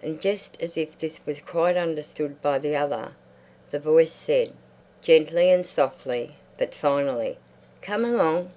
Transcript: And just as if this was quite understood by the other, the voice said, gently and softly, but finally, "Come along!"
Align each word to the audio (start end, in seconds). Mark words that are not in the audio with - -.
And 0.00 0.20
just 0.20 0.56
as 0.62 0.76
if 0.76 0.96
this 0.96 1.18
was 1.26 1.40
quite 1.40 1.76
understood 1.76 2.40
by 2.40 2.60
the 2.60 2.76
other, 2.76 3.16
the 3.72 3.80
voice 3.80 4.12
said, 4.12 4.52
gently 5.02 5.50
and 5.50 5.66
softly, 5.66 6.36
but 6.56 6.72
finally, 6.72 7.36
"Come 7.82 8.04
along!" 8.04 8.52